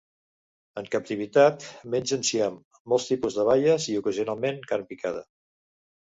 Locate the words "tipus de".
3.09-3.45